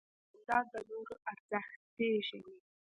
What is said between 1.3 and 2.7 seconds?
ارزښت پېژني.